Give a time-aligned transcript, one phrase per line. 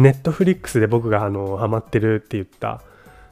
[0.00, 2.82] ネットフリックスで僕があのハマってるって言った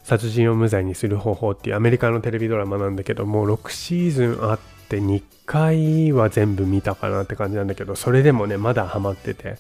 [0.03, 4.59] 殺人を無罪にする方法っていうアメリカのテレビドラマなんだけどもう6シーズンあっ
[4.89, 9.57] て2回は全部見たかなって感じなんだけどそれでもねまだハマってて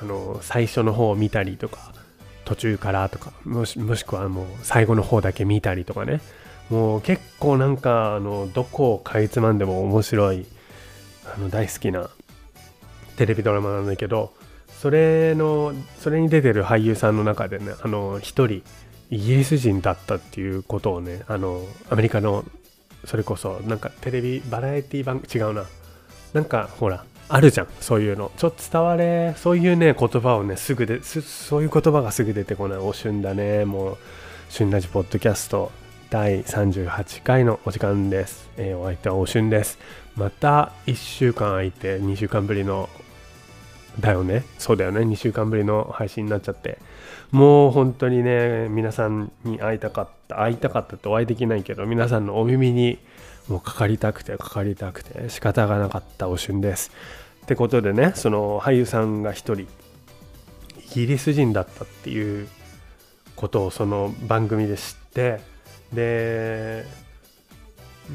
[0.00, 1.92] あの最初の方を見たりとか
[2.46, 6.20] 途中からとかもしもしくはもう最後の方だけ見たりとかね。
[6.70, 10.46] もう結構なんかあのどこをかいつまんでも面白い
[11.24, 12.08] あの大好きな
[13.16, 14.32] テレビドラマなんだけど
[14.80, 18.62] それのそれに出てる俳優さんの中でねあの一人
[19.10, 22.46] イギリス人だったっていうことをねあのアメリカの
[23.04, 25.66] それこそなんかテレビバラエティ番組違うな。
[26.32, 27.66] なんかほらあるじゃん。
[27.80, 28.32] そういうの。
[28.38, 32.78] ちょっと伝われそういうね言葉をねすぐでそういう言葉がすぐ出てこない。
[32.78, 33.98] お旬だねもう
[34.48, 35.72] 旬ラジポッドキャスト。
[36.08, 39.78] 第38回のお時間です、えー、お相手はお旬です。
[40.16, 42.88] また1週間空いて2週間ぶりの
[43.98, 44.44] だよね。
[44.58, 45.00] そうだよね。
[45.00, 46.78] 2週間ぶりの配信になっちゃって。
[47.32, 52.98] もう本当にね皆さんに会いたかった会いたかったとお会いできないけど皆さんのお耳に
[53.48, 56.90] もうかかりたくてかかりたくて仕方がなかったおしゅんです。
[57.42, 59.66] ってことでねその俳優さんが一人イ
[60.92, 62.48] ギリス人だったっていう
[63.36, 65.40] ことをその番組で知って
[65.92, 66.84] で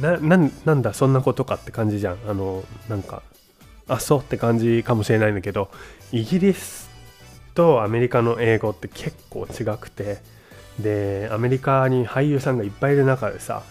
[0.01, 2.17] ななんだそんなことかって感じじゃん。
[2.27, 3.23] あのなんか
[3.87, 5.69] あそうって感じかもしれないんだけど
[6.11, 6.89] イギリス
[7.53, 10.17] とアメリカの英語って結構違くて
[10.79, 13.63] でアメリカに俳優さんがいっぱいいる中でさ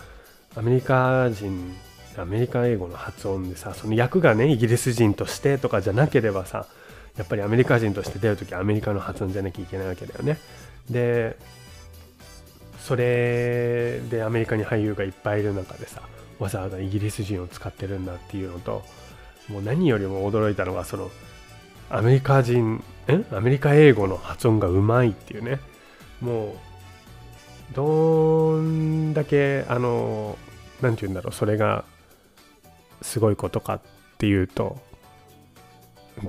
[0.56, 1.74] アメリカ人
[2.16, 6.66] アメリカ英語の発音でさその役がねイギリス人としてとかじゃなければさ
[7.16, 10.38] やっぱりアメリカ人として出るときはアメリカの発音じゃなきゃいけないわけだよね。
[10.90, 11.36] で
[12.80, 16.02] それでアメリカに俳優がいっぱいいる中でさ
[16.38, 18.82] わざわざイギリス人を使ってるんだっていうのと
[19.48, 21.10] もう何よりも驚いたのがその
[21.90, 23.24] アメリカ人え？
[23.32, 25.60] アメリカ英語の発音がうまいっていうね。
[26.20, 26.56] も
[27.72, 30.38] うどんだけあの
[30.80, 31.84] 何て言うんだろうそれが
[33.02, 33.80] すごいことかっ
[34.18, 34.78] ていうと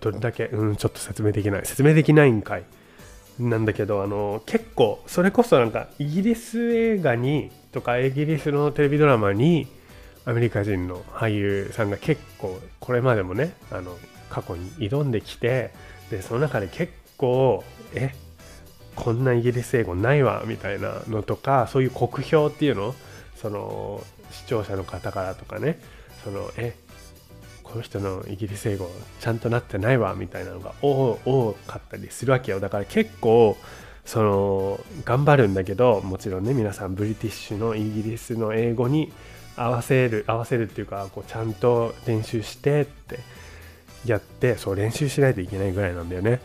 [0.02, 1.66] どれだけうんちょっと説明できない。
[1.66, 2.64] 説明できないんかい。
[3.40, 9.68] なんだけどあの結構それこそなんかイギリス映画にとかイギリスのテレビドラマに
[10.26, 13.98] アメリカ人の俳優さんが結構これまでもねあの
[14.30, 15.72] 過去に挑んできて
[16.10, 17.64] でその中で結構
[17.94, 18.14] え
[18.96, 22.96] こんなイギリス英語ないわみたいなのとかそういう酷評っていうの
[23.36, 25.80] その視聴者の方からとかね
[26.24, 26.76] そのえ
[27.64, 32.60] この人のイギリス英語ちゃんとなってないわみたいなのが多かったりするわけよ。
[32.60, 33.58] だから結構
[34.06, 39.12] その頑張るんだけどもちろんね皆さんブリティッシュのイギリスの英語に
[39.58, 43.20] 合わせる合わせるっていうかこうちゃんと練習してって
[44.06, 46.40] やってそう練習しないといけないぐらいなんだよね。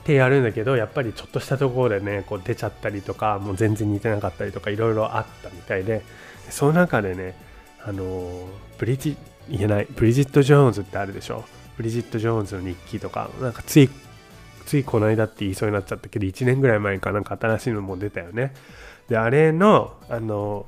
[0.00, 6.02] ってやるんだけどやっぱりちょっとしたところでねこう出ちゃったりとかもう全然似てなかったりとかいろいろあったみたいで
[6.50, 7.36] その中でね
[7.84, 8.48] あの
[8.78, 9.16] ブリジ
[9.48, 11.44] 言えないブリジット・ジョーンズってあるでしょ？
[11.76, 13.88] ブリジット・ジョーンズの日記とかなんかつい
[14.66, 18.54] ついこの間って言いそうになっちゃったけど1年ぐらい前かなんか新しいのも出たよね
[19.08, 20.66] であれのあの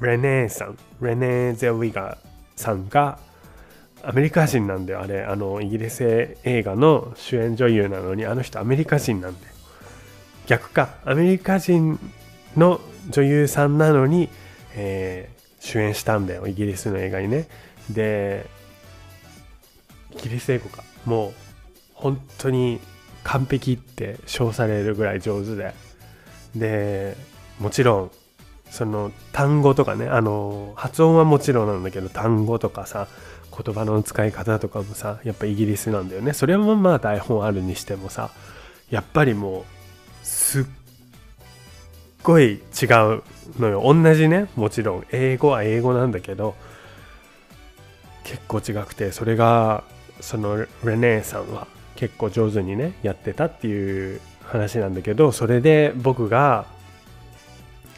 [0.00, 0.78] レネーさん。
[1.00, 2.18] レネー・ゼウィガー
[2.56, 3.18] さんが
[4.02, 5.24] アメリカ人なんだよあれ。
[5.24, 9.54] あのイギリス映画の主演女優なのにあの人アメリカ人なんだよ。
[10.46, 10.94] 逆か。
[11.04, 11.98] アメリカ人
[12.56, 14.28] の女優さんなのに、
[14.74, 17.48] えー、主演したんだよイギリスの映画にね。
[17.90, 18.46] で
[20.12, 20.82] イギリス英語か。
[21.04, 21.32] もう
[21.94, 22.80] 本当に
[23.22, 25.74] 完璧って称されるぐらい上手で。
[26.56, 27.16] で
[27.58, 28.10] もちろん
[28.70, 33.08] その単語とかねあの発音はもちろんなんだけど単語とかさ
[33.50, 36.32] 言葉の使い方とかもさやっぱイギリスなんだよね。
[36.32, 38.30] それはまあ台本あるにしてもさ
[38.90, 39.64] やっぱりもう
[40.22, 40.64] すっ
[42.22, 42.44] ごい
[42.80, 43.22] 違う
[43.58, 43.82] のよ。
[43.84, 45.06] 同じねもちろん。
[45.10, 46.54] 英語は英語なんだけど
[48.24, 49.82] 結構違くてそれが
[50.20, 51.66] そのレネーさんは
[51.96, 56.66] 結構上手にねやってたっていう話なんだけどそれで僕が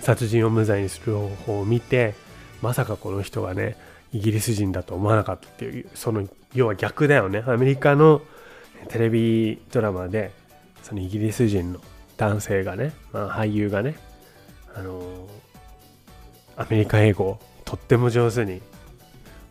[0.03, 2.15] 殺人を無罪にする方法を見て
[2.61, 3.77] まさかこの人がね
[4.13, 7.43] イギリス人だと思わなかったっていうその要は逆だよね。
[7.47, 8.21] アメリカの
[8.89, 10.33] テレビドラマで
[10.83, 11.81] そのイギリス人の
[12.19, 13.95] 男性がね、まあ、俳優がね
[14.75, 15.01] あの
[16.57, 18.61] アメリカ英語をとっても上手に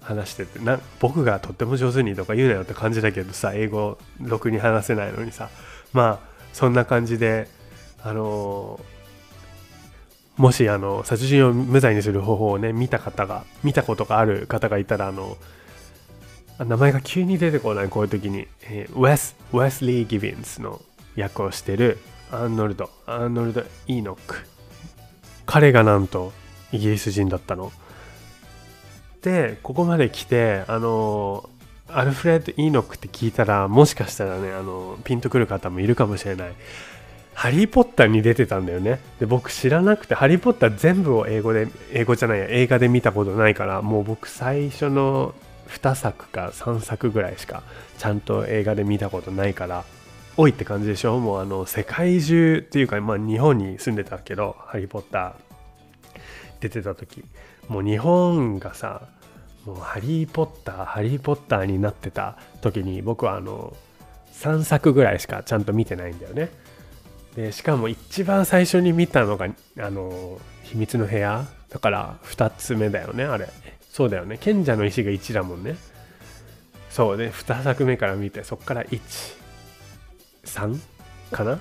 [0.02, 5.50] 話しててな僕がとっても上手にとか言うなよって感じだけどさ英語ろくに話せないのにさ。
[5.94, 7.48] まあそんな感じで
[8.04, 8.80] あの
[10.38, 15.38] もしあの殺人を無罪にする方法をね見た方が見たことがある方がいたらあの
[16.60, 20.82] 名前が急に出てこないこういう時に、えー、ウェスウェスリー・ギビンスの
[21.16, 21.98] 役をしてる
[22.32, 24.36] アーノルドアーノルド・イーノック。
[25.46, 26.32] 彼がなんと
[26.72, 27.72] イギリス人だったの。
[29.22, 31.50] でここまで来てあの
[31.88, 36.54] アルフレッド・イーノックって聞いたらもしかしたらねあのピンとくる方もいるかもしれない。
[37.42, 39.00] ハリー・ポッターに出てたんだよね。
[39.20, 45.34] で僕知らなくてハリー・ポッター全部を英語で英語じゃないや映画で見たことないからもう僕最初の
[45.70, 47.64] 2作か3作ぐらいしか
[47.98, 49.86] ちゃんと映画で見たことないから
[50.38, 51.20] 多いって感じでしょ？
[51.20, 55.34] もうあの世界中っていうか、まあ、日本に住んでたけどハリー・ポッター
[56.60, 57.24] 出てた時。
[57.70, 59.08] もう日本がさ
[59.66, 63.76] もうハリー・ポッターハリー・ポッターになってた時に僕はあの
[64.34, 66.52] 3作ぐらいしかちゃんと見てないんだよね。
[67.36, 69.48] でしかも一番最初に見たのが
[69.80, 71.48] あの秘密の部屋。
[71.70, 73.48] だから2つ目だよねあれ。
[73.90, 74.38] そうだよね。
[74.38, 75.78] 賢者の石が1だもんね。
[76.90, 77.18] そう。
[77.18, 80.80] で2作目から見てそっから13
[81.32, 81.56] かな？
[81.56, 81.60] っ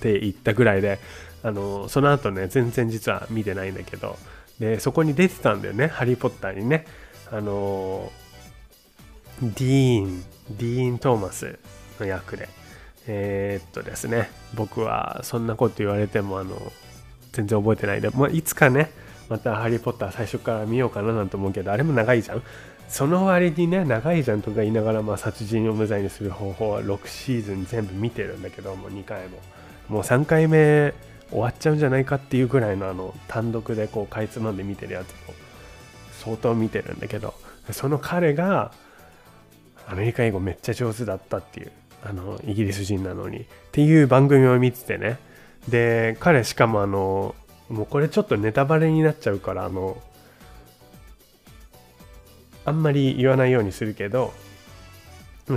[0.00, 0.98] て言ったぐらいで
[1.44, 4.16] あのその後ね全然実は見てないんだけど。
[4.58, 6.84] でそこに出てたんだよね「ハリー・ポッター」にね。
[7.30, 8.12] あの
[9.40, 11.58] ディーンディーン・トーマス
[11.98, 12.48] の役で。
[13.06, 16.56] えー、っとですね僕はそんなこと言われてもあの
[17.32, 18.90] 全然覚えてないで、まあ、いつかね
[19.28, 22.42] また「ハリー・ポッター」最初から見ようかななんて思うけどあれも長いじゃん。
[22.88, 29.38] その割にね長いじゃんとか言いながら、まあ、殺人を無罪にする方法は6シーズン全部見てるんだけどもう2回も。
[29.88, 30.92] もう3回目
[31.30, 35.34] 終わっちゃうんじゃないかっていうぐらいのあの単独でこうかいつまんで見てるやつも
[36.12, 37.34] 相当見てるんだけど
[37.70, 38.72] その彼が
[39.88, 41.72] アメリカ英語めっちゃ上手だったっていう。
[42.04, 45.18] あのイギリス人なのにっていう番組を見ててね。
[45.68, 47.34] で彼しかもあの
[47.68, 49.96] もうこれちょっとネタバレになっちゃうからあの
[52.64, 54.32] あんまり言わないようにするけど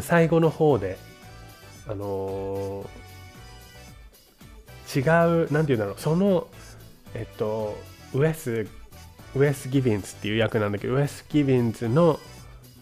[0.01, 0.97] 最後の方で
[1.87, 2.83] あの、
[4.95, 5.03] 違う
[5.51, 6.47] 何て言うんだろうその
[7.13, 7.77] えっと
[8.13, 8.67] ウエス
[9.35, 12.19] ウエス・ギビンズっていう役なんだけどウエス・ギビンズの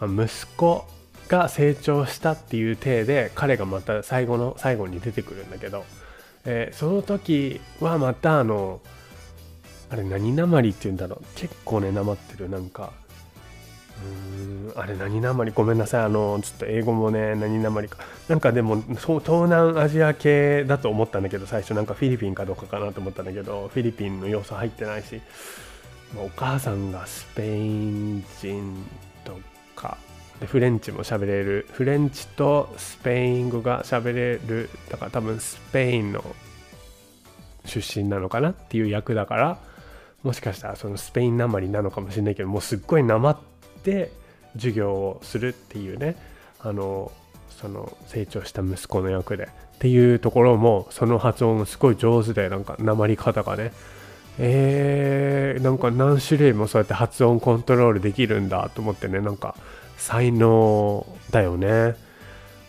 [0.01, 0.85] 息子
[1.33, 5.83] が成長したっていう体で彼がまた最後の最後に出てくるんだけど、
[6.45, 8.81] えー、その時はまたあの
[9.89, 11.25] あれ何なまりっていうんだろう。
[11.35, 12.49] 結構ねなまってる。
[12.49, 12.91] なんか
[14.03, 17.97] うーんあれ何なまりごめんなさいあのちょっと英語もね何なまりか。
[18.27, 25.19] なんかでも東南アジア系だと思ったんだけど最初なんかフィリピンかどうかかなと思ったんだけどフィリピンの要素入ってないし
[26.15, 28.85] お母さんがスペイン人
[30.39, 34.69] でフレンチも喋れるフレンチとスペイン語が喋れる。
[34.89, 36.23] だから多分スペインの
[37.65, 39.57] 出身なのかなっていう役だから
[40.23, 43.37] もしかしたらそのスペインなまりなのかもしれないけどもうすっごいなまっ
[43.83, 44.11] て
[44.55, 46.15] 授業をするっていうね。
[46.59, 47.11] あの
[47.49, 49.49] その成長した息子の役で。
[49.73, 53.73] っていうところもその発音すごい上手でなんかなまり方がね。
[54.39, 59.55] えー、なんか何種類もそうやって発音コントロールできるんだと思ってねなんか
[59.97, 61.95] 才能だよね。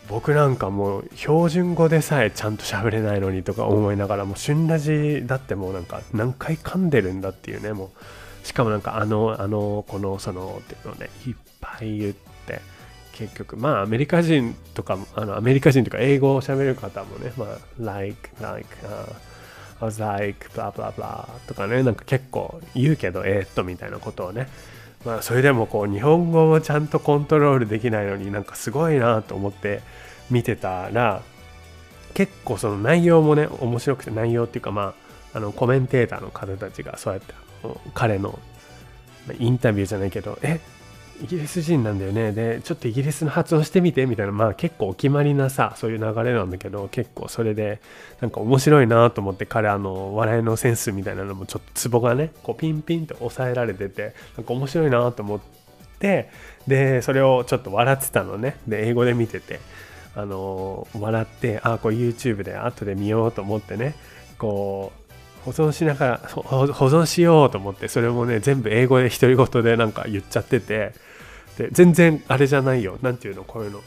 [0.09, 7.73] 僕なんかもう標準語でさえちゃんと喋れないのにとか思いながらもう旬ラジだってもうなんか何回噛んでるんだっていうね。
[7.73, 7.91] も
[8.43, 12.61] うしかもなんかあのあのこのそのっていうのねいっぱい言って
[13.13, 19.15] 結局まあアメリカ人とかあのアメリカ人とか英語を喋る方もねまあ like like、uh,
[19.81, 24.49] I was like blah blah blah とかねなんか結構言うけどえー、っとみたいなことをね。
[25.05, 29.83] まあそれでもこう日本語もちゃんとコントロールできないのになんかすごいなと思って
[30.31, 31.23] 見てたら
[32.15, 34.95] 結構その内容もね面白くて内容っていうかま
[35.33, 37.35] ああのコメンテーターの方たちがそうやって
[37.93, 38.39] 彼の
[39.39, 40.61] インタビューじゃないけどえ
[41.23, 42.33] イギリス人なんだよね。
[42.33, 44.33] でちょっとイギリスの発音してみてみたいな。
[44.33, 47.81] まあ結構お決まりなさそういう流れなんだけど結構それで
[48.21, 55.41] なんか面白いなと思って彼あの笑いのセンスみたいなのもちょっとツボがねこうピンピンと抑えられててなんか面白いなと思っ
[55.99, 56.31] て
[56.67, 58.57] でそれをちょっと笑ってたのね。
[58.67, 59.61] で英語で見てて
[60.17, 63.95] あの笑ってあこう YouTube で後で見ようと思ってね
[64.39, 65.04] こう
[65.45, 70.93] 保存しながら保存しようと思ってそれもね全部英語で独り言でなんか言っちゃってて
[71.59, 72.99] で全然あれじゃないよ。
[73.03, 73.81] 何ていうのこういうの。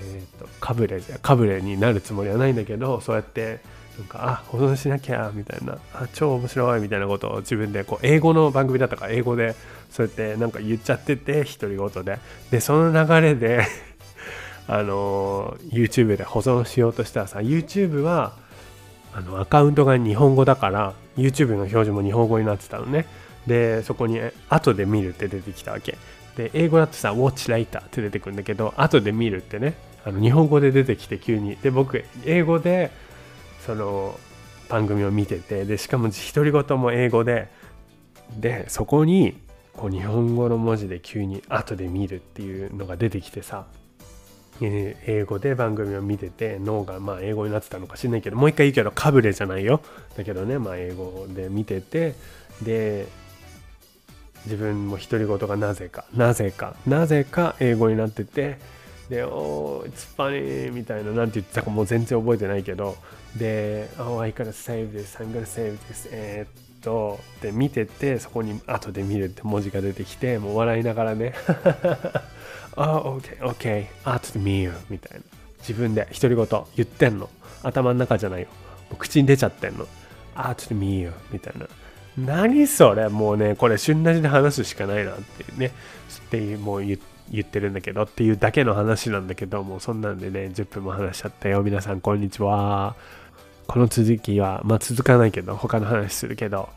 [0.00, 3.58] え、ー、とかぶれじゃかぶれになるつもりはないんだけどそうやって
[3.98, 9.56] なんかあ保存しなきゃみたいなあ超面白いみたいなことを自分でこう英語の番組だったから英語で
[9.90, 12.18] そうやってなんか言っちゃってて独り言で。
[12.50, 13.66] でその流れで
[14.68, 18.34] あの YouTube で保存しようとしたらさ YouTube は
[19.18, 23.06] あのアカウントが日本語だから YouTube の表示も日本語になってたのね。
[23.48, 25.98] でそこに後で見るって出てきたわけ。
[26.36, 31.56] で英語だとさ Watch later って出てくるんだけど後で見るってねあの日本語で出てきて急に。
[31.56, 32.92] で僕英語で
[33.66, 34.18] その
[34.68, 37.48] 番組を見ててでしかも独り言も英語で
[38.38, 39.36] でそこに
[39.72, 43.66] こう日本語の文字で急に後で見るっていうのが出てきてさ。
[44.60, 49.80] 英語で番組を見てて脳がまあ英語になってたのか知んないけどもう一回言うけどかぶれじゃないよ。
[50.16, 52.14] だけどねまあ英語で見てて
[52.62, 53.06] で
[54.44, 58.58] 自分も独り言がなぜかなぜかなぜか英語になってて
[59.08, 62.96] で「おー it's funny」みたいな何て言ってたかもう全然覚えてないけど
[63.36, 71.34] で「Oh I gotta save this I'm gonna save this」えー、っとで見ててそこに後で見るって文字が出てきてもう笑いながらね
[72.80, 75.24] 「Oh OK OK 後で見よ」みたいな。
[75.58, 77.28] 自分で独り言言ってんの。
[77.64, 78.46] 頭の中じゃないよ。
[78.88, 79.86] もう口に出ちゃってんの
[80.36, 81.66] 「後で見よ」みたいな。
[82.16, 83.08] 何それ？
[83.08, 85.72] もうねこれ旬なしで話すしかないなっていうね。
[86.26, 88.04] っていうもう言ってるんだけど。
[88.04, 89.64] っていうだけの話なんだけど。
[89.64, 91.62] もうそんなんでね10分も話しちゃったよ。
[91.62, 92.94] 皆さんこんにちは。
[93.66, 96.68] この続きはまあ続かないけど他の話するけど、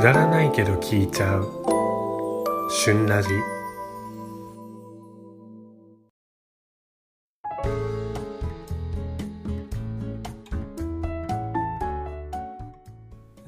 [0.00, 1.48] だらないけど聞いちゃう。
[2.70, 3.30] 旬ラジ。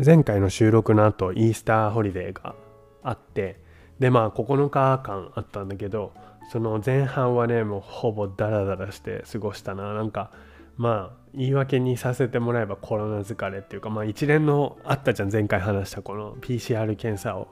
[0.04, 2.56] 前回の収録の後イースターホリデーが
[3.02, 3.60] あって
[3.98, 6.12] でまあ9日間あったんだけど
[6.50, 9.94] その前半はねもうほぼダラダラして過ごしたな。
[9.94, 10.30] なんか
[10.76, 17.48] まあ言い訳にさせてもらえばコロナ疲れっていうかまあ一連のあったじゃん前回話したこの PCR 検査を。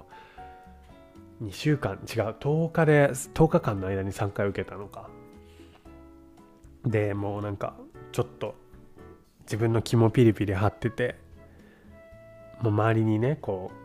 [1.42, 1.98] 2週間違う
[2.38, 5.08] 10日で10日間の間に3回受けたのか。
[6.84, 7.74] でもうなんか
[8.12, 8.54] ちょっと
[9.42, 11.16] 自分の気もピリピリ張ってて
[12.60, 13.79] もう周りにねこう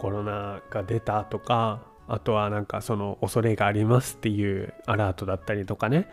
[0.00, 6.08] コロナが出たとかあとはなんかその恐れがありますっていうアラートだったりとかね。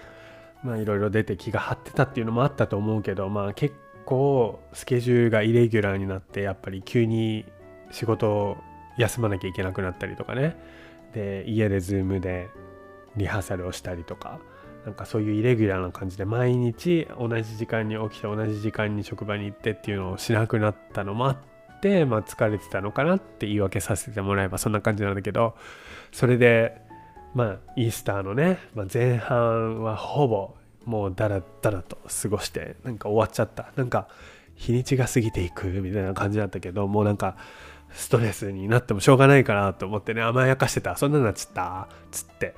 [0.62, 3.76] まあいろいろ出て気が張ってたっていうのもあったと思うけどまあ結
[4.06, 7.46] 構スケジュールがイレギュラーになってやっぱり急に
[7.92, 8.58] 仕事を
[8.98, 10.58] 休まなきゃいけなくなったりとかね。
[11.14, 12.50] で家でズームで
[13.16, 14.40] リハーサルをしたりとか
[14.84, 21.57] なんかそういうイレギュラーな感じで毎日同じ時間に起きて同じ時間に職場に行ってっていうのをしなくなったのもあって、
[22.06, 25.56] まあ、疲れてたのかなって言い訳させてもらえばそんな感じなんだけど
[26.12, 26.82] それで
[27.34, 30.56] まあイースターのね、まあ、前半はほぼ
[30.86, 33.72] もうダラダラと過ごしてなんか終わっちゃった。
[33.76, 34.08] なんか
[34.56, 37.36] 日にちが過ぎていくみたいな感じだったけどもうなんか
[37.92, 40.96] ストレスになってもしょうがないかなと思ってね甘やかしてた。
[40.96, 42.56] そんなになっちゃったつって。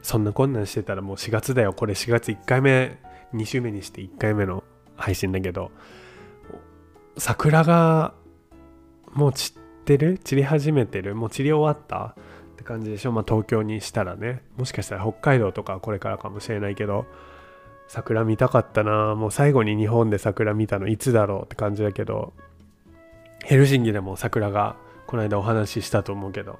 [0.00, 1.72] そんな困難してたらもう4月だよ。
[1.72, 2.98] これ4月1回目
[3.34, 4.64] 2週目にして1回目の
[4.96, 5.70] 配信だけど
[7.18, 8.14] 桜が
[9.12, 12.14] もう散ってる散り始めてるもう散り終わった
[12.52, 13.12] って感じでしょ？
[13.12, 14.42] まあ東京にしたらね。
[14.56, 17.06] もしかしたら北海道とかこれからかもしれないけど。
[17.90, 19.14] 桜見たかったな。
[19.14, 22.34] もう最後に日本で桜見たのいつだろうって感じだけど。
[23.44, 26.58] ヘルシンキでも桜がこの間お話ししたと思うけど。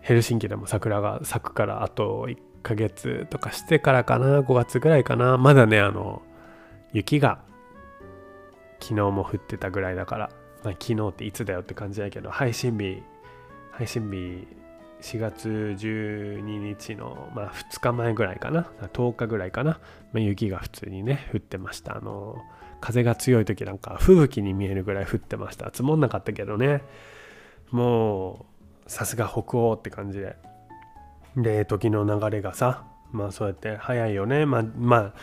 [0.00, 4.40] ヘルシンキでも桜が咲くからあと1ヶ月とかしてからかな。
[4.40, 5.36] 5月ぐらいかな。
[5.36, 6.22] まだねあの
[6.94, 7.40] 雪が
[8.84, 10.30] 昨日も降ってたぐらいだから、
[10.62, 13.02] まあ、昨日っていつだよって感じだけど配信日
[13.70, 14.46] 配信日
[15.00, 18.70] 4月12日の、まあ、2日前ぐらいかな。
[18.92, 19.80] 10日ぐらいかな、
[20.12, 21.96] まあ、雪が普通にね降ってました。
[21.96, 22.42] あの
[22.80, 25.66] 風が強い時なんか吹雪に見えるぐらい降ってました。
[25.66, 26.82] 積もんなかったけどね。
[27.70, 28.46] も
[28.86, 30.36] うさすが北欧って感じで。
[31.36, 34.46] で時の流れがさまあそうやって早いよね。
[34.46, 35.14] まあまあ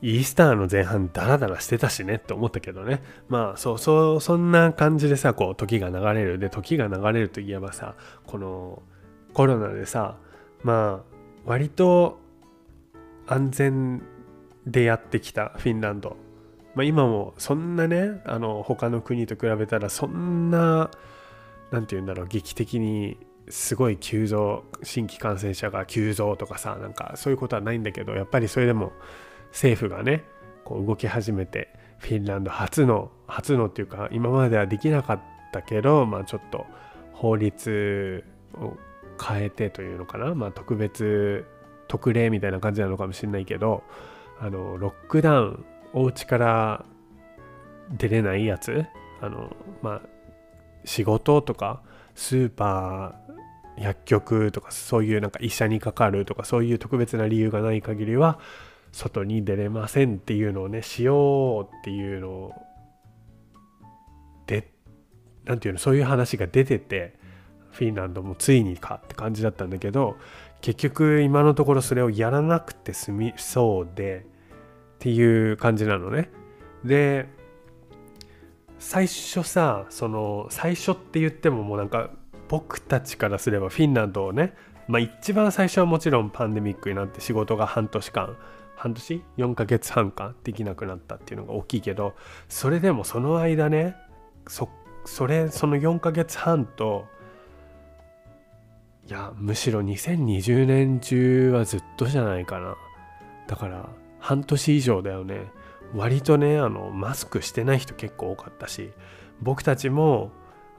[0.00, 3.02] イースターの前半ダラダラしてたしねって思ったけどね。
[3.28, 6.38] まあそうそうそんな感じでさこう時が流れる。
[6.38, 7.94] で時が流れるといえばさ
[8.26, 8.82] この
[9.32, 10.16] コロナでさ
[10.62, 12.18] まあ割と
[13.26, 14.02] 安全
[14.66, 16.16] でやってきたフィンランド、
[16.74, 20.90] まあ、今もそんなねあの他の国と比べたらそんな
[21.70, 28.92] 何て言うんだろう劇的にすごい急増新規感染者が急増とかさなんかそういうことはないんだけどやっぱりそれでも
[29.50, 30.24] 政府がね
[30.64, 35.20] こう動き始めてフィンランド初の初のっていうか今まではできなかっ
[35.52, 36.66] たけどまあちょっと
[37.12, 38.24] 法律
[38.54, 38.76] を
[39.20, 40.34] 変えてというのかな。
[40.34, 41.44] まあ特別
[41.88, 43.82] 特例みたいな感じなのかもしれないけど
[44.38, 46.84] あのロックダウンお家から
[47.90, 48.84] 出れないやつ
[49.20, 50.02] あのまあ
[50.84, 51.82] 仕事とか
[52.14, 58.38] スーパー薬局とかそういうなんか医者にかかるとかそういう特別な理由がない限りは
[58.92, 62.52] 外に出れませんっていうのをねしようっていうのを
[64.46, 64.70] で
[65.44, 67.16] 何ていうのそういう話が出てて
[67.70, 70.16] フィンランドもついにかって感じだったんだけど
[70.60, 74.26] 結局今のところそれをやらなくて済みそうで
[74.96, 76.30] っていう感じなのね。
[76.84, 77.28] で
[78.78, 82.10] 最初さその最初って言ってももうなんか
[82.48, 84.54] 僕たちからすればフィンランドをね
[84.86, 88.36] まあ一番最初はもちろんパンデミックになって仕事が半年間
[88.78, 92.14] 半年？4ヶ月半かできなくなったっていうのが大きいけど
[92.48, 93.96] それでもその間ね
[94.46, 94.68] そ
[95.04, 97.06] それその4ヶ月半と
[99.08, 102.76] いやむしろ2020年中はずっとじゃないかな。
[103.48, 103.88] だから
[104.20, 105.50] 半年以上だよね。
[105.94, 108.92] 割とねあのマスクしてない人結構多かったし
[109.40, 110.30] 僕たちも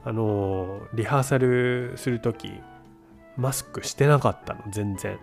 [0.04, 2.52] あのリハーサルする時
[3.36, 5.18] マスクしてなかったの全然。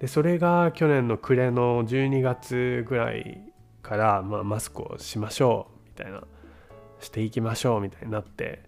[0.00, 3.40] でそれが去年の暮れの12月ぐらい
[3.82, 6.22] から、まあ、マスクをしましょうみたいな
[7.00, 8.62] していきましょうみたいになって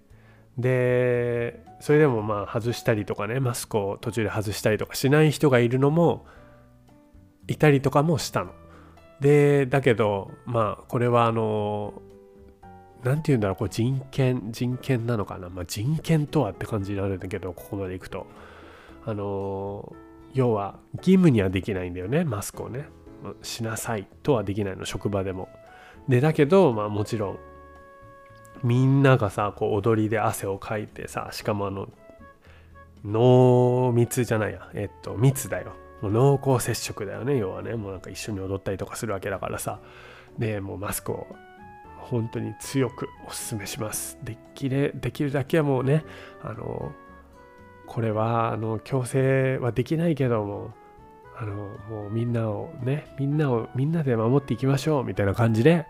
[0.59, 6.27] でそれでもまあ外したりとかねマスクを途中で外したりとかしない人がいるのも
[7.49, 8.53] いたりとかもしたの。
[9.21, 11.95] でだけどまあこれはあの
[13.03, 18.27] 何て言うんだろうこう人権人権なのかな、まあ、人権とはって感じになるんだけどここまでいくと
[19.05, 19.95] あの
[20.33, 22.25] 要は義務にはできないんだよね。
[22.25, 22.89] マスクをね。
[23.43, 24.85] しなさいとはできないの。
[24.85, 25.49] 職場でも。
[26.09, 27.39] でだけどまあもちろん
[28.63, 31.89] みんながさこう踊りで汗をかいてさしかもあの
[33.05, 34.71] 濃密じゃないや。
[34.75, 35.73] えっと密だよ。
[36.03, 37.37] もう濃厚接触だよね。
[37.37, 37.75] 要はね。
[37.75, 39.81] もうなんか一緒に踊ったりとかするわけだからさ。
[40.39, 41.27] でもうマスクを
[41.99, 44.19] 本当に強くお勧めします。
[44.23, 46.05] できれできるだけはもうね
[46.43, 46.93] あの
[47.91, 50.71] これはあの強制はできないけども
[51.37, 51.55] あの
[51.89, 55.87] もうみんなをねみんなをみんなで守っていきましょうみたいな感じで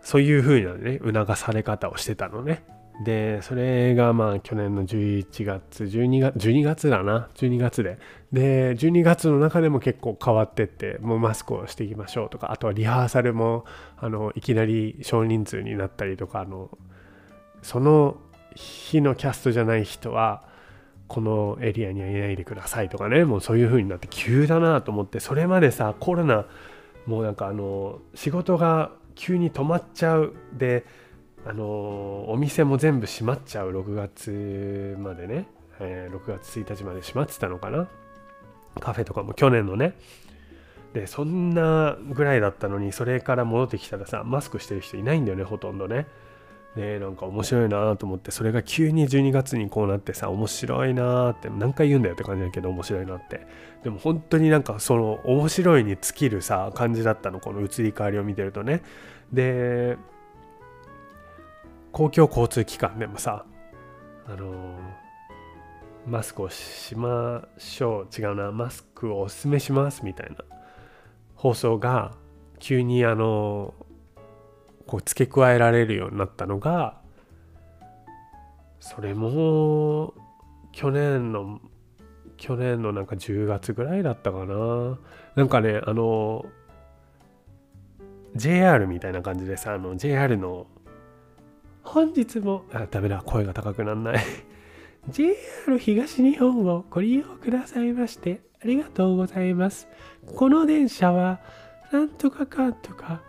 [0.00, 2.64] そういう風なね促され方をしてたのね。
[3.04, 7.98] でそれがまあ去年の11月12月12月だな12月で。
[8.32, 13.66] で12月の中でも結構変わってってもうマスクをしていきましょうとかあとはリハーサルも
[13.98, 16.70] あのいきなり少人数になったりとかあの
[17.60, 18.16] その
[18.58, 20.42] 日のキャストじゃない人は
[21.06, 23.24] このエリアにはいないでくださいとかね。
[23.24, 26.44] もうそういう風になって急だなと思ってそれまでさコロナ
[27.06, 30.84] もうなんかあの仕事が急に止まっちゃうで
[31.46, 33.70] あのお店も全部閉まっちゃう。
[33.70, 35.46] 6月までね、
[35.80, 37.88] えー、6月1日まで閉まってたのかな。
[38.80, 39.94] カフェとかも去年のね。
[40.92, 46.06] でそんなぐらいだったのにそれから戻ってきたらさマスクしてる人いないんだよねほとんどね。
[46.78, 53.48] でなんか面白いなと思ってそれが急に12月にこうなってさ面白いなって何回言うんだよって感じだけど面白いなって。
[53.82, 58.82] でも本当になんかその面白いに尽きるさ感じだったのこの移り変わりを見てるとね。
[59.32, 59.98] で
[61.90, 63.44] 公共交通機関でもさ
[64.28, 64.78] あの
[66.06, 70.36] マスクをしましょう違うなマスクをおすすめしますみたいな
[71.34, 72.14] 放送が
[72.60, 73.74] 急にあの
[74.88, 76.96] こう付け加えられるようになったのが
[78.80, 80.14] それも
[80.72, 81.60] 去年の
[82.38, 84.98] 去年のなんか10月ぐらいだったかな。
[85.34, 86.46] なんかねあの
[88.34, 90.66] JR みたいな感じでさあの JR の
[91.82, 94.24] 本日もあダメだ声が高くなんない。
[95.10, 99.86] JR 東日本をご利用くださいましてありがとうございます。
[100.34, 101.40] この電車は
[101.92, 103.27] なんとかかんとか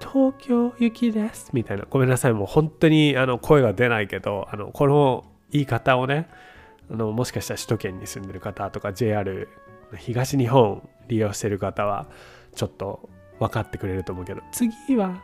[0.00, 6.28] 東京行きですみたいなごめんなさいもう本当にあの声が出ないけどあのこの言い方をね
[6.90, 9.48] あのもしかしたら首都圏に住んでる方とか JR
[9.96, 12.08] 東日本利用してる方は
[12.54, 13.08] ちょっと
[13.38, 15.22] 分かってくれると思うけど次は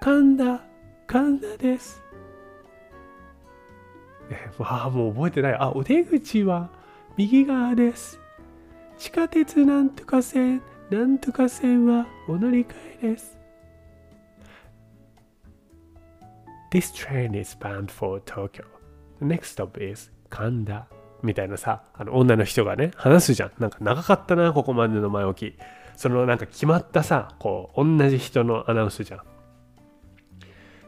[0.00, 0.74] 神田
[1.06, 2.02] 神田です。
[4.30, 5.54] え、わあ、もう覚えてない。
[5.54, 6.70] あ、お出口は
[7.16, 8.20] 右側です。
[8.98, 13.33] 地下鉄なんとか線、なんとか線はお乗り換えです。
[16.74, 18.64] This train is bound for Tokyo.
[19.20, 20.88] The next stop is 神田。
[21.22, 23.52] みたいなさ、あの女の人がね、話すじゃん。
[23.60, 25.58] なんか長かったな、ここまでの前置き。
[25.94, 29.20] そのなんか決まったさ、こう、同じ人のアナウンスじゃん。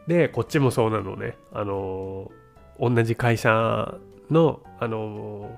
[0.09, 1.37] で、こっちもそうなのね。
[1.53, 3.97] あのー、同じ会社
[4.29, 5.57] の、あの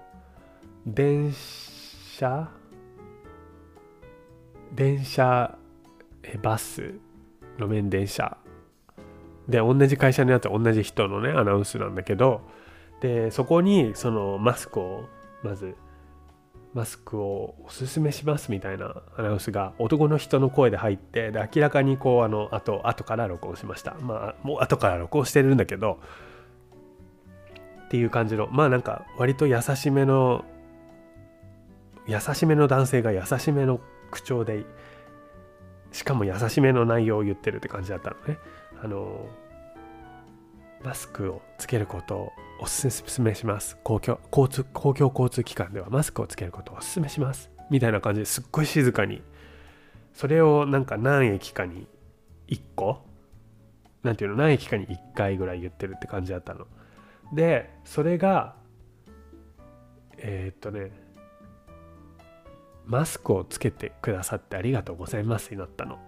[0.88, 2.52] ー、電車？
[4.76, 5.58] 電車、
[6.22, 6.94] えバス、
[7.58, 8.38] 路面電車？
[9.50, 12.42] で同じ会社のやつは同じ人のねアナウンスなんだけど
[13.02, 15.06] でそこにそのマスクを
[15.44, 15.76] まず
[16.74, 23.96] マスクをおすすめしますみたいなアナウンスが男の人の声で入ってで明らかにこうあの後後から録音しました。
[24.02, 26.00] まあもう後から録音してるんだけど
[27.86, 30.46] っていう感じのまあなんか割と優しめの
[32.06, 33.80] 優しめの男性が優しめの
[34.12, 34.64] 口調で
[35.92, 38.38] しかも優しめの内容を言ってるって感じだったのね。
[38.82, 39.28] あの
[40.84, 43.78] マスクをつけることをお勧めします。
[43.84, 47.52] 公共交通公共交通機関ではマスクをつけることをお勧めします。
[47.70, 49.22] みたいな感じですっごい静かに。
[50.13, 51.88] それをなんか何駅かに
[52.48, 53.02] 1個
[54.04, 56.68] なんていうの何駅かに1回ぐらい言ってるって感じだったの。
[57.34, 58.56] でそれが
[60.18, 60.92] えー、っとね
[62.86, 66.00] マスクをつけてくださってありがとうございますになったの。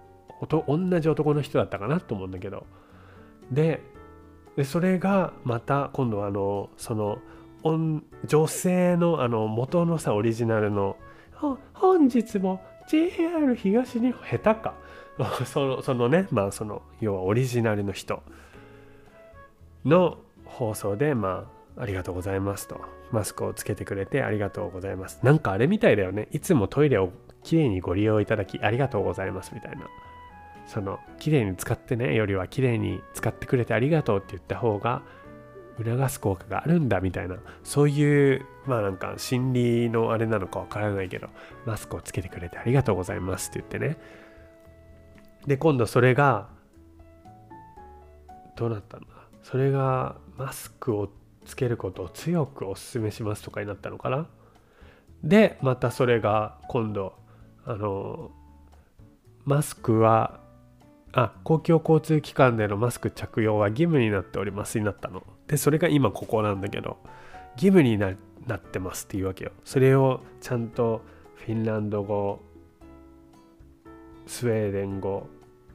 [0.48, 2.66] 同じ男の人だったかなと思うんだけど。
[3.52, 3.82] で
[4.64, 7.20] それがまた今度はあのその
[8.26, 10.98] 女性のあの元のさオリジナルの
[11.74, 14.74] 「本日も JR 東日本」下手か
[15.46, 18.24] そのそのねまあその要はオリジナルの人
[19.86, 22.80] の放送でまあありがとうございますと。
[23.12, 25.20] マスクをつけてくれてありがとうございます。
[25.24, 26.28] なんかあれみたいだよね。
[26.32, 27.12] いつもトイレを
[27.44, 29.88] きれいにご利用いただきありがとうございますみたいな。
[30.72, 35.02] その綺麗に使ってねよりは綺麗に使ってくれてありがとうって言った方が
[35.78, 41.28] 促す効果があるんだみたいなそういうまあなんか心理のあれなのかわからないけど
[41.66, 43.98] マスクをつけてくれてありがとうございますって言ってね。
[45.46, 46.48] で今度それが
[48.56, 49.08] どうなったんだ？
[49.44, 51.10] それがマスクを
[51.44, 54.28] つけることを強くお勧めしますとかになったのかな？
[55.24, 57.14] でまたそれが今度
[57.66, 58.32] あの
[59.44, 60.40] マスクは
[61.14, 65.24] あ公共交通機関でのマスク着用は義務になっておりますになったの。
[65.48, 66.98] でそれが今ここなんだけど
[67.56, 68.16] 義務にな
[68.56, 69.52] ってますっていうわけよ。
[69.66, 71.02] それをちゃんと
[71.36, 72.40] フィンランド語
[74.26, 75.28] スウェーデン語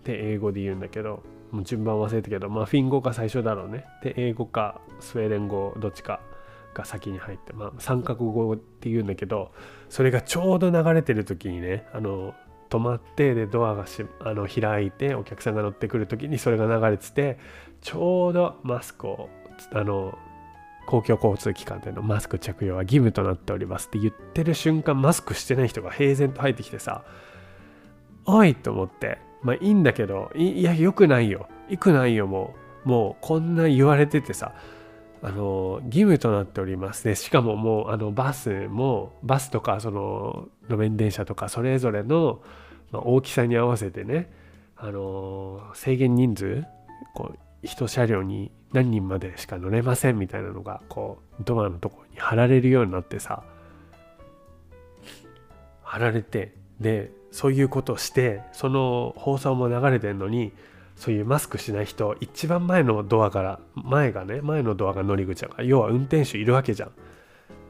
[0.04, 3.84] で英語で言うんだけどもう順番忘れたけどまあフィン語が最初だろうね。
[4.02, 6.20] で英語かスウェーデン語どっちか
[6.74, 9.52] が先に入ってまあ三角語って言うんだけど
[9.88, 12.34] それがちょうど流れてる時にねあの
[12.76, 17.38] 止まってでドアがしあの開いてお客さんが乗ってくる時にそれが流れてて
[17.80, 19.28] ちょうどマスクを
[19.72, 20.18] あの
[20.86, 27.04] 公共交通機関でのマスク着用は義務となっておりますって言ってる瞬間マスクしてない人が平然と入ってきてさ
[28.24, 31.48] おいと思ってまあいいんだけどいやよくないよ。
[31.68, 32.88] よくないよもう。
[32.88, 34.54] もうこんな言われててさ
[35.20, 37.04] あの義務となっております。
[37.04, 42.42] でしかももうあのバスもバスとかその路面電車とかそれぞれの、
[42.90, 44.30] まあ、大きさに合わせてね
[44.76, 46.64] あの制限人数
[47.14, 53.42] こう一車両に何人までしか乗れませんみたいなのがこうドアのところに貼られるようになってさ
[55.82, 60.52] 貼られてでそういうことしてその放送も流れてるのに
[60.96, 66.92] そういうマスクしない人一番前のドアから前がね前のドアが乗り口だから要は運転手いるわけじゃん。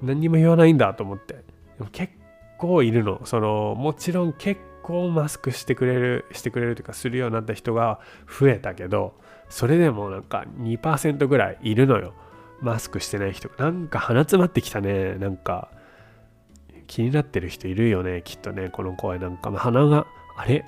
[0.02, 1.34] 何にも言わないんだと思って。
[1.34, 1.42] で
[1.80, 2.12] も結
[2.58, 3.20] 構いるの。
[3.24, 7.98] そのもちろん結構マスクしてくれるしてくれるというかするようになった人が
[8.38, 9.18] 増えたけど
[9.48, 12.14] それでもなんか2%ぐらいいるのよ。
[12.60, 15.16] マスクしてない人なんか鼻詰まってきたね。
[15.16, 15.70] なんか
[16.86, 18.22] 気になってる人いるよね。
[18.24, 18.70] きっとね。
[18.70, 19.50] この声なんか。
[19.50, 20.64] 鼻があれ？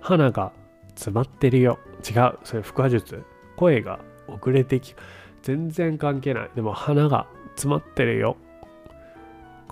[0.00, 0.52] 鼻が
[0.88, 1.78] 詰まってるよ。
[2.08, 2.38] 違う。
[2.44, 3.22] それ腹話術。
[3.56, 4.94] 声が遅れてき
[5.42, 6.50] 全然関係ない。
[6.56, 8.36] でも鼻が詰まってるよ。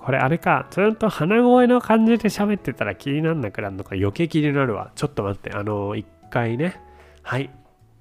[0.04, 0.66] これあれか。
[0.70, 3.90] ずっと鼻声の感じで喋ってたら気になんなくなるのか。
[3.94, 4.90] 余計気になるわ。
[4.94, 5.52] ちょっと待って。
[5.52, 6.80] あの一回ね。
[7.22, 7.50] はい。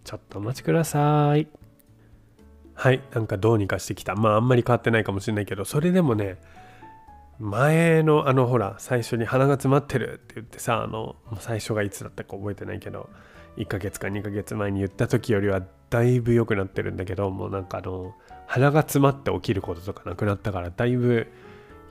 [0.04, 1.48] ちょっとお待ちください。
[2.74, 3.02] はい。
[3.14, 4.16] なんかどうにかしてきた。
[4.16, 5.64] まああんまり変わってないかもしれないけど。
[5.64, 6.38] それでもね
[7.42, 13.10] 前のあのほら最初に鼻が詰まってるって言ってさあの最初がいつだったか覚えてないけど
[13.58, 18.14] 1ヶ月か2ヶ月前に言った時よりはだいぶ良くなってるんだけどもうなんかあの
[18.46, 21.28] 鼻が詰まって起きることとかなくなったからだいぶ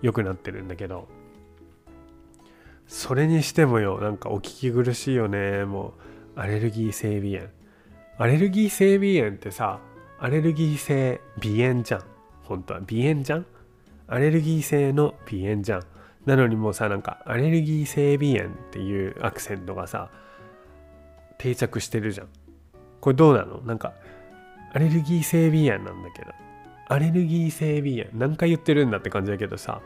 [0.02, 1.08] 良くなってるんだけど。
[2.86, 5.64] それにしてもよなんかお聞き苦しいよね。
[5.64, 5.94] も
[6.36, 7.50] うアレルギー性鼻炎。
[8.18, 9.80] アレルギー性鼻炎ってさ
[10.18, 12.02] アレルギー性鼻炎じゃん。
[12.42, 12.80] 本当は。
[12.88, 13.46] 鼻炎じゃん？
[14.08, 15.82] アレルギー性の鼻炎じゃん。
[16.26, 20.10] なのにもうさなんかアレルギー性鼻炎っていうアクセントがさ
[21.38, 22.28] 定着してるじゃん。
[23.00, 23.60] これどうなの？
[23.60, 23.94] なんか
[24.74, 26.32] アレルギー性鼻炎なんだけど。
[26.90, 28.18] アレルギー性鼻炎。
[28.18, 29.80] 何回言ってるんだって感じだけどさ。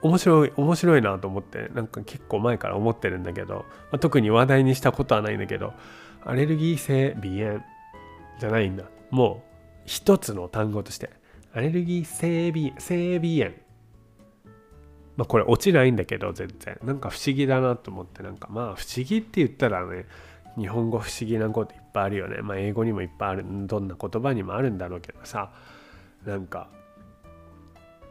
[0.00, 5.74] 面白い面白いなと思ってなんか結構前から思ってるんだけど、まあ、特に話題にしたことはないんだけど
[6.24, 7.60] アレルギー性鼻炎
[8.40, 8.84] じゃないんだ。
[9.10, 11.10] もう一つの単語として
[11.54, 13.50] アレルギー性鼻性鼻炎。
[15.16, 16.78] まあこれ落ちないんだけど全然。
[16.82, 20.06] なんか不思議だなと思ってなんかまあ不思議って言ったらね
[20.58, 22.38] 日本語不思議なこといっぱいあるよね。
[22.42, 25.52] まあ英語にもいっぱいあるどんな言葉にもあるんだろうけどさ。
[26.26, 26.68] なんか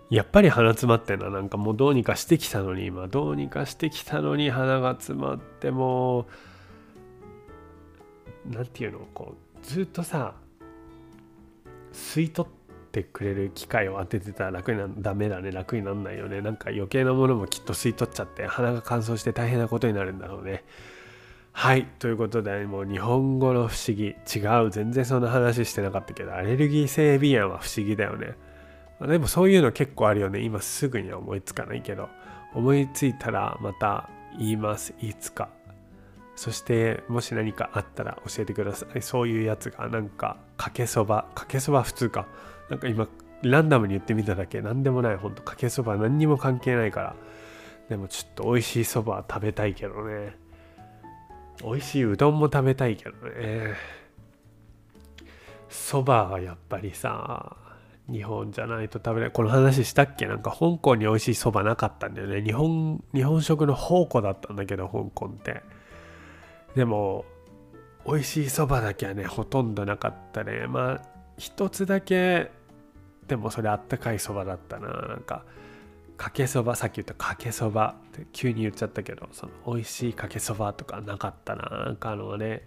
[0.10, 2.86] やっぱり鼻詰まってんのなんかもうどうにかしてきたのに。
[2.86, 6.26] 今どうにかしてきたのに鼻が詰まってもう
[8.50, 10.36] 何て言うのこうずっとさ
[11.93, 12.52] 吸い取っ
[12.91, 15.52] てくれる機械を当ててたら楽になダメだね。
[15.52, 16.41] 楽になんないよね。
[16.41, 20.65] なんか余計なものもきっと吸い取っちゃって鼻が乾燥して大変なことになるんだろうね。
[21.53, 21.85] はい。
[21.99, 24.15] ということでもう日本語の不思議。
[24.33, 24.71] 違う。
[24.71, 28.35] 全然そんな話してなかったけどアレルギー性鼻炎は不思議だよね。
[29.01, 30.41] でもそういうの結構あるよね。
[30.41, 32.09] 今すぐには思いつかないけど
[32.53, 34.09] 思いついたらまた
[34.39, 34.93] 言います。
[35.01, 35.49] いつか。
[36.35, 39.01] そしてもし何かあったら教えてください。
[39.01, 41.25] そういうやつがなんかかけそば。
[41.35, 42.27] かけそば普通か。
[42.69, 43.07] なんか今
[43.43, 44.61] ランダムに言ってみただけ。
[44.61, 45.43] 何でもないほんと。
[45.43, 47.15] かけそば何にも関係ないから。
[47.89, 50.37] でもちょっと美味しいそば食べたいけどね。
[51.63, 53.76] 美味しいうどんも食べたいけどね。
[55.69, 57.56] そばはやっぱりさ
[58.10, 59.32] 日本じゃないと食べない。
[59.32, 60.26] この話したっけ？
[60.26, 62.41] なんか香港に美味しいそばなかったんだよね。
[62.41, 65.62] 日本日本食の宝庫だったんだけど香港って。
[66.76, 67.26] でも
[68.06, 70.67] 美味しいそばだけはねほとんどなかったね。
[70.67, 71.02] まあ
[71.38, 72.52] 一つだけ
[73.28, 74.88] でもそれあったかいそばだったな。
[74.89, 75.45] なんか
[76.17, 82.65] かけそばさっき言ったかけそばって急に言っちゃったけどその美味しいかけそばとかなかったななんかあのね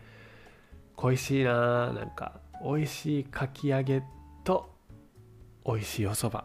[0.96, 4.02] 恋しいななんか美味しいかき揚げ
[4.42, 4.70] と
[5.66, 6.44] 美味しいおそば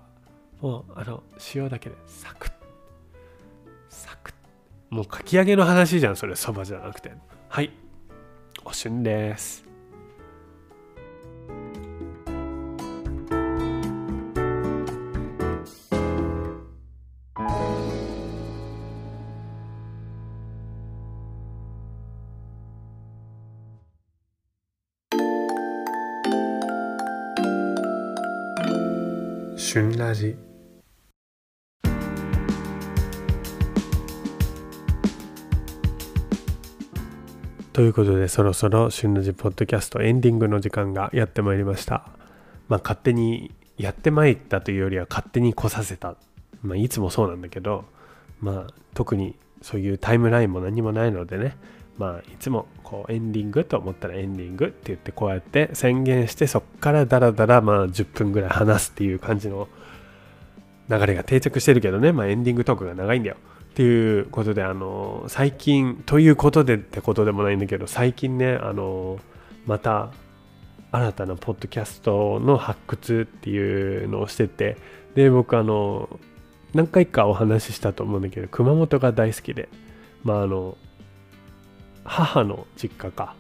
[0.62, 1.24] もうあの
[1.56, 2.52] 塩だけでサクッ。
[3.90, 4.34] サクッ。
[4.90, 7.12] もうかき揚げの話じゃんそれそばじゃなくて。
[7.48, 7.72] はい。
[8.66, 9.69] おしゅんです。
[30.20, 30.36] ジ
[37.72, 42.10] ということでそろそろ旬ラジポッドキャストエンディングの時間がやってまいりました。
[42.68, 46.16] まあ勝手にやってまいったというよりは勝手に来させた。
[46.62, 47.86] まあいつもそうなんだけど
[48.42, 51.56] まあ特にそういうタイムラインも何もないのでね。
[51.98, 59.70] まあいつもこうエンディングと思ったらエンディングって言ってこうやって宣言してそっからダラダラまあ10分ぐらい話すっていう感じの
[60.90, 62.12] 流れが定着してるけどね。
[62.12, 63.36] まあエンディングトークが長いんだよ。
[63.70, 69.20] っていうことであの最近ということでってことでもないんだけど最近ねあの
[69.66, 70.12] また
[70.92, 74.76] 新たなポッドキャストの発掘っていうのをしてて
[75.14, 76.10] で僕あの
[76.74, 79.70] 何回かお話ししたと思うんだけど熊本が大好きで
[80.24, 80.78] まああの
[82.04, 83.36] 母の実家か。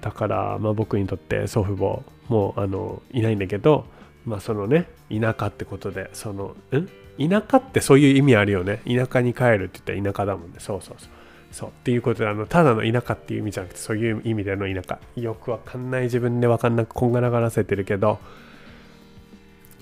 [0.00, 3.86] だからまあ僕にとって祖父母もあのいないんだけど
[4.24, 6.88] まあそのね田舎ってことでそのん
[7.28, 8.80] 田舎ってそういう意味あるよね。
[8.86, 10.56] 田舎に帰るって言ったら田舎だもんね。
[10.58, 11.08] そうそうそう。
[11.52, 11.68] そう。
[11.68, 14.98] っていうことであのただの田舎っていう意味じゃなくてそういう意味での田舎。
[15.20, 16.02] よくわかんない。
[16.04, 18.18] 自分でわかんなくこんがらがらせてるけど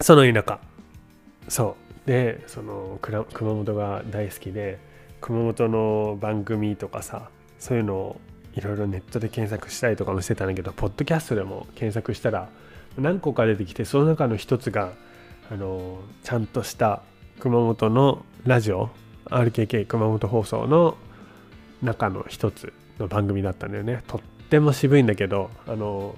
[0.01, 0.59] その田舎。
[1.49, 1.77] そ
[2.07, 2.09] う。
[2.09, 4.79] でその熊本が大好きで
[5.21, 8.21] 熊本の番組とかさそういうのを
[8.55, 12.49] いろいろネットで検索したりとかもしてたんだけどポッドキャストでも検索したら
[12.99, 14.93] 何個か出てきてその中の一つが
[15.51, 17.03] あのちゃんとした
[17.41, 18.91] 熊本のラジオ
[19.27, 20.97] RKK 熊本放送の
[21.83, 24.03] 中の一つの番組だったんだよね。
[24.07, 26.15] とっても渋いんだけどあの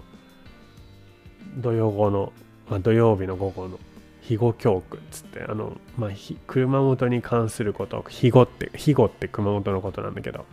[1.56, 2.32] 土曜後の、
[2.68, 3.78] まあ、土曜日の午後の
[4.20, 6.10] 肥後教区っつってあの、まあ、
[6.46, 10.46] 熊本に関すること肥後って肥後って熊本のことなんだけど、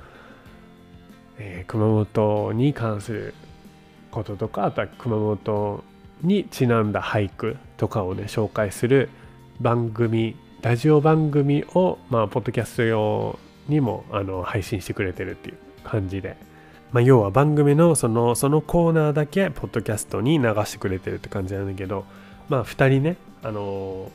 [1.38, 3.34] えー、熊本に関する
[4.12, 5.84] こととかあとは熊本
[6.23, 9.10] にちなんだ俳句とかをね紹介する
[9.60, 16.38] 番組ラジオ番組を、まあ、ポッドキャスト用にもあの配信してくれてるっていう感じで、
[16.91, 22.05] まあ、要は番組のそのそのコーナーだけポッドキャストに流してくれてるって感じなんだけど
[22.49, 24.12] まあ2人ねあの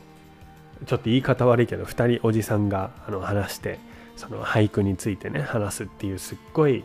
[0.85, 3.79] ちょっと言い方悪いけど2人おじさんがあの話して
[4.15, 6.83] その俳句についてね話すっていうすっごい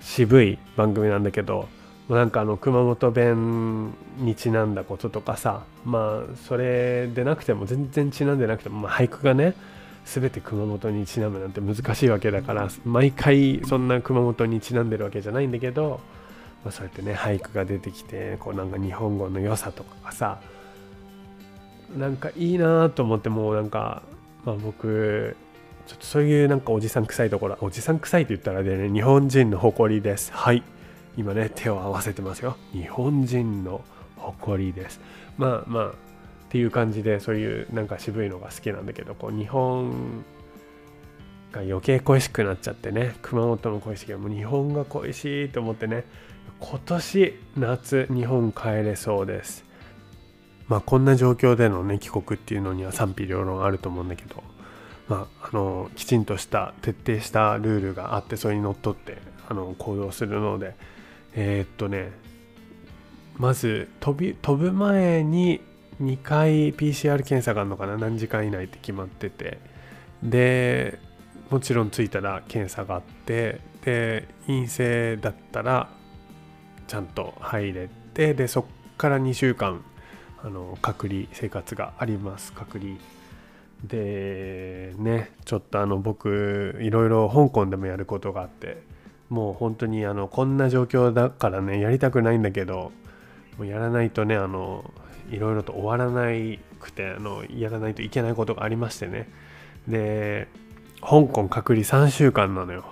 [0.00, 1.68] 渋い番組なんだけど
[2.08, 9.54] なんかあの熊本弁にちなんだこととかさまあそれでなくても全然ちなんでなくても、まあ、俳句がね
[10.06, 16.00] 全て熊本にちなむなんて難しいわけだから毎回そんな熊本にちなんでるわけじゃないんだけど、
[16.64, 20.40] まあ、そうやってね俳句が出てきてこうなんか日本語の良さとかがさ
[21.94, 24.02] なんかいいなと思ってもうなんか、
[24.46, 25.36] まあ、僕
[25.86, 30.32] ちょっとそういうなんかおじさん臭いところおじさん臭いって言ったらね日本人の誇りです。
[30.32, 30.62] はい。
[31.18, 32.56] 今ね手を合わせてますよ。
[32.72, 33.82] 日本人の
[34.16, 35.00] 誇りです。
[35.36, 35.92] まあまあっ
[36.48, 40.24] ていう感じでそういうなんか渋いのが好きなんだけどこう日本
[41.52, 46.04] が余計恋しくなっちゃってね熊本も恋しいけどもう日本が恋しいと思ってね
[46.60, 49.64] 今年夏日本帰れそうです。
[50.68, 54.42] まあこんな状況でのね帰国っていうのには賛否両論あると思うんだけど
[55.08, 60.74] まあ、あのきちんとした徹底したルールがあってそれにのっとってあの行動するので
[61.34, 62.12] えー、っとね
[63.36, 65.60] まず飛び飛ぶ前に
[66.02, 67.96] 2回 PCR 検査があるのかな？
[67.96, 69.58] 何時間以内って決まってて。
[70.22, 70.98] で
[71.50, 75.88] もちろん着いたら検査があってで陰性だったら
[76.86, 78.64] ちゃんと入れてでそっ
[78.96, 79.82] から2週間
[80.42, 82.52] あの隔離生活があります。
[82.52, 82.96] 隔離。
[83.84, 88.82] でねちょっとあの僕いろいろ香港でもやることがあって
[89.28, 92.92] もう本当にあのこんな状況だからねやりたくないんだけど
[93.58, 94.90] もうやらないとねあの
[95.30, 96.30] いろいろと終わらな
[96.80, 99.28] くてあのやらないといけないことがありましてね。
[99.86, 100.48] で
[101.00, 102.84] 香港隔離3週間なのよ。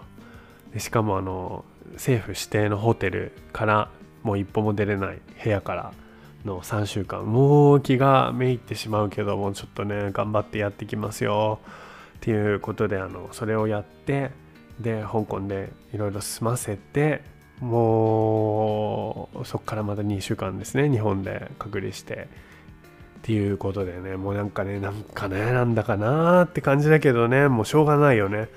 [0.72, 3.90] でしかもあの政府指定のホテルから
[4.22, 5.92] もう一歩も出れない部屋から
[6.44, 7.24] の3週間。
[7.24, 11.60] もう気がめいってしまうけどもちょっとね頑張ってやってきますよ。
[12.16, 14.30] っていうことであのそれをやって
[14.80, 17.22] で香港でいろいろ済ませて
[17.60, 22.28] もうそっからまた2週間ですね日本で隔離して
[23.18, 28.48] っていうことでねもうなんかねなんかねなんだかなって感じだけどねもうしょうがないよね。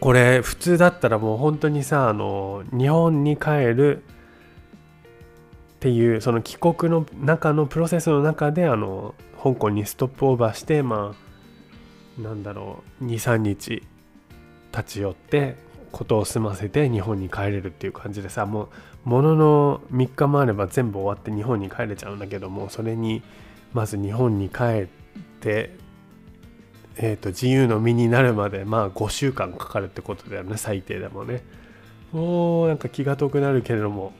[0.00, 4.02] これ普通だったらもう本当にさあの日本に帰るっ
[5.80, 11.14] ていうその帰国の中のプロセスの中であの香港にストップオーバーしてま
[12.18, 13.82] あなんだろう23日
[14.76, 15.56] 立ち寄って
[15.92, 18.68] ことを済ませて日本に帰れるっていう感じでさも
[19.06, 23.22] うものの3日もあれば全部終わって日本に帰れちゃうんだけどもそれに
[23.72, 24.86] まず日本に帰っ
[25.40, 25.84] て
[26.96, 31.42] えーと、自由の身になるまでまあ5週間かかるってことだよね最低でもね。
[32.12, 34.12] もうなんか気が遠くなるけれども。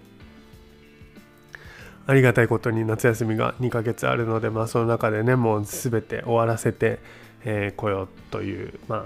[2.07, 6.99] ありがたいことに夏休みが2ヶ月あるので、まあ、その中でねもう全て終わらせて、
[7.45, 9.05] えー、来ようという、まあ、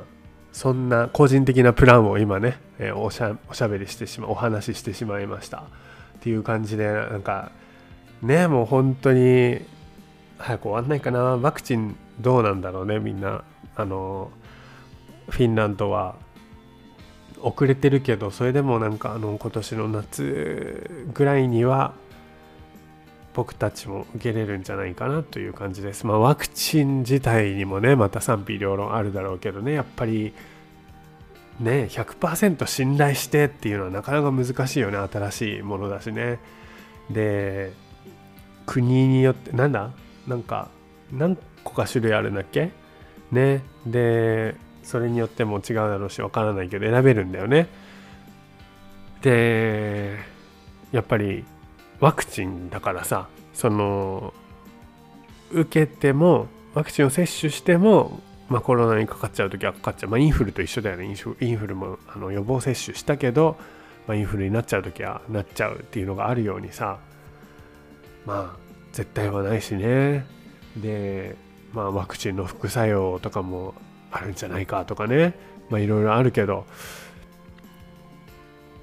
[0.52, 5.58] そんな個人的なプランを今ね、えー、おしゃおしゃべりしてしまお話ししてしまいました。
[5.58, 5.62] っ
[6.20, 7.52] ていう感じでなんか
[8.22, 9.60] ねもう本当に
[10.38, 11.20] 早く終わんないかな。
[11.36, 13.44] ワクチンどうなんだろうねみんな。
[13.76, 14.30] あの
[15.28, 16.16] フィンランドは。
[17.40, 21.94] 遅れてるけどそれでもなんかあの今年の夏ぐらいには
[23.34, 26.06] 僕たちも受けれるんじゃないかなという感じです。
[26.06, 30.34] まあ、ワクチン自体にもねまた賛否両論あるだろうけどねやっぱり
[31.60, 36.40] ね100%信頼してっていうのはなかなか難しいよね新しいものだしね。
[37.10, 37.72] で
[38.66, 39.90] 国によってなんだ？
[40.26, 40.68] なんか
[41.12, 42.70] 何個か種類あるんだっけ？
[43.30, 47.68] ねでそれによっても違うだろうしわからないけど選べるんだよね。
[49.22, 50.18] で
[50.92, 51.44] やっぱり
[52.00, 54.32] ワクチンだからさその
[55.50, 61.06] 受けてもワクチンを接種しても、まあ、コロナにかかっちゃう時はかかっちゃう、まあ、インフルと一緒だよね。
[61.06, 63.56] インフルもあの予防接種したけど、
[64.06, 66.98] まあ、インフルになっちゃう時はなっちゃうっていうのがあるようにさ
[68.26, 70.26] まあ絶対はないしね。
[70.76, 71.36] で、
[71.72, 73.74] まあ、ワクチンの副作用とかも
[74.10, 75.34] あるんじゃないかとかね。
[75.70, 76.66] まあいろいろあるけど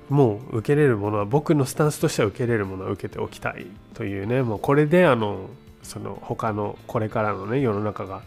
[0.10, 4.43] もう受けれるものは僕のスタンスとしては受けれるものは受けておきたいというね。
[4.43, 5.49] もうこれであの
[5.84, 8.22] その他のこれからのね世の中が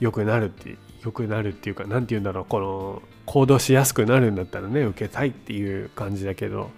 [0.00, 6.70] 良くなるって良くなるっていうか何て言うんだろうこの行動しやすくなるんだったらね受けたいっていう感じだけど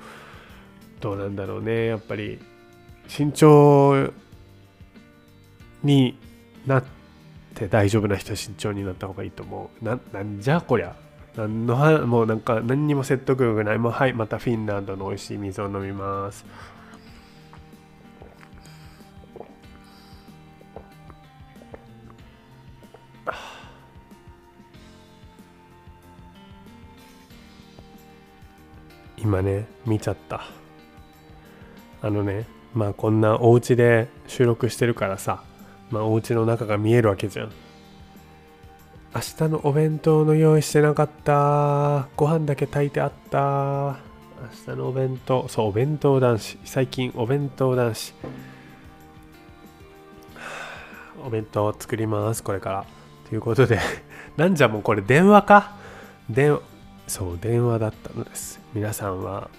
[1.00, 1.86] どうなんだろうね。
[1.86, 2.38] やっぱり
[3.08, 4.12] 慎重
[5.82, 6.18] に
[6.66, 6.84] なっ
[7.54, 9.84] て大丈夫な人慎重になった方がいいと思う。
[9.84, 10.94] ななんじゃこりゃ。
[11.36, 13.78] なんのはもうなんか何にも説得力ない。
[13.78, 16.44] もうはいまたフィンランドの美味しい水を飲みます。
[29.16, 30.42] 今ね見ちゃった。
[32.02, 35.42] あのねまあこんなお家で収録してるからさ
[35.90, 37.52] まあお家の中が見えるわけじゃん。
[39.20, 42.08] 明日のお弁当の用意してなかった。
[42.16, 43.98] ご飯だけ炊いてあった。
[44.66, 46.58] 明日のお弁当そうお弁当男子。
[46.64, 48.14] 最近お弁当男子。
[51.22, 52.86] お弁当を作りますこれから。
[53.28, 53.78] ということで
[54.38, 55.76] なんじゃもうこれ電話か？
[56.30, 56.58] 電
[57.06, 58.58] そう電話だったのです。
[58.72, 59.50] 皆さんは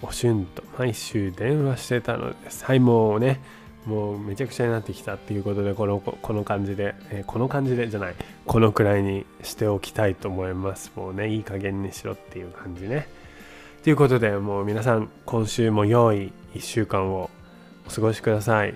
[0.00, 2.64] おしゅんと毎週電話してたのです。
[2.64, 3.40] はいもうね
[3.86, 8.14] もうめちゃくちゃになってきたっていうことでこのこの感じで、えー、この感じでじゃない。
[8.46, 10.92] このくらいにしておきたいと思います。
[10.96, 13.08] もうねいい加減にしろっていう感じね。
[13.82, 17.30] ということでもう皆さん今週も良い1週間を
[17.86, 18.74] お過ごしください。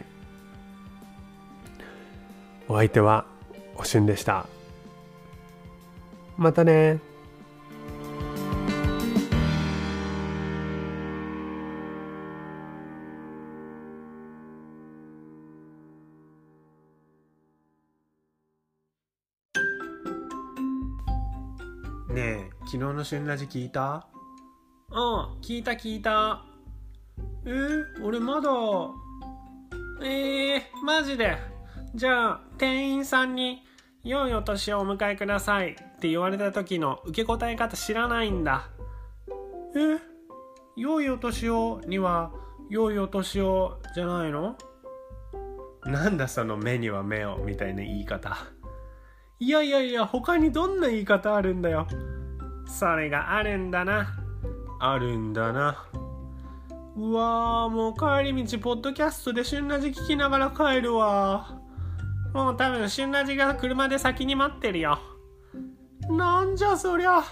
[2.68, 3.26] お相手は
[3.76, 4.46] おしゅんでした。
[6.36, 7.13] またね。
[22.14, 24.06] ねえ昨日の旬ラジ聞いた？
[24.92, 24.98] うん
[25.42, 26.44] 聞いた聞いた。
[27.44, 28.50] えー、俺まだ？
[30.00, 31.36] えー、マジで？
[31.96, 33.64] じゃあ店員さんに
[34.04, 38.68] 「良いお年をお迎えください」って言われた時の受け答え方知らないんだ。
[39.76, 39.98] え
[40.76, 42.30] 良いお年をには
[42.70, 44.56] 良いお年をじゃないの？
[45.84, 48.36] なんだその目には目をみたいな言い方
[49.44, 51.86] いやいやいや他にどんな言い方あるんだよ。
[52.66, 54.16] それがあるんだな。
[54.80, 55.84] あるんだな。
[56.96, 61.60] うわーもう帰り道ポッドキャストで旬ラジ聞きながら帰るわ。
[62.32, 64.98] もう多分旬ラジが車で先に待ってるよ。
[66.08, 67.22] なんじゃそりゃ。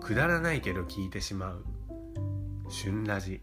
[0.00, 1.64] くだらないけど聞いてしまう。
[2.68, 3.40] 旬ラジ